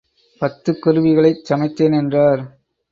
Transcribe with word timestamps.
பத்து 0.41 0.71
குருவிகளைச் 0.85 1.45
சமைத்தேன் 1.49 1.95
என்றார். 1.95 2.41